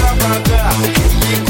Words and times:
Cavada, 0.00 0.70
me 0.80 1.49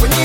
When 0.00 0.10
you 0.12 0.21